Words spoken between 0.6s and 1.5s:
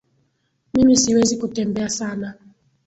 Mimi siwezi